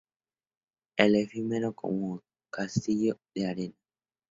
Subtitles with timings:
[0.97, 3.75] Efímero como un castillo de arena